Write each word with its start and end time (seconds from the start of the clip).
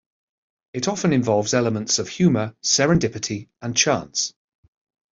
It 0.73 0.87
often 0.87 1.13
involves 1.13 1.53
elements 1.53 1.99
of 1.99 2.09
humor, 2.09 2.55
serendipity, 2.63 3.49
and 3.61 3.77
chance. 3.77 4.33